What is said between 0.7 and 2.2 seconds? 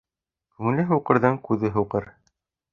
һуҡырҙың күҙе һуҡыр.